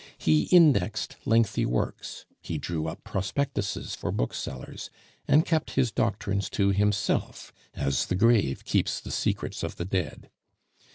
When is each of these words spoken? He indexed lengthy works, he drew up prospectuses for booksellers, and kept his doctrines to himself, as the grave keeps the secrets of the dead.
He 0.17 0.45
indexed 0.45 1.15
lengthy 1.25 1.63
works, 1.63 2.25
he 2.41 2.57
drew 2.57 2.87
up 2.87 3.03
prospectuses 3.03 3.93
for 3.93 4.11
booksellers, 4.11 4.89
and 5.27 5.45
kept 5.45 5.75
his 5.75 5.91
doctrines 5.91 6.49
to 6.57 6.69
himself, 6.69 7.53
as 7.75 8.07
the 8.07 8.15
grave 8.15 8.65
keeps 8.65 8.99
the 8.99 9.11
secrets 9.11 9.61
of 9.61 9.75
the 9.75 9.85
dead. 9.85 10.31